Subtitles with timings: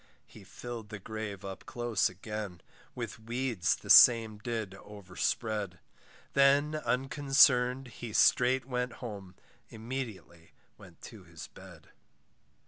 [0.25, 2.61] He fill'd the grave up close again,
[2.95, 5.77] With weeds the same did overspread;
[6.33, 9.35] Then unconcerned, he straight went home,
[9.69, 11.89] Immediately went to his bed.